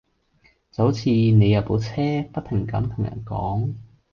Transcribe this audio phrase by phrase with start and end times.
[0.71, 1.91] 就好似你有部車，
[2.33, 3.75] 不停咁同人講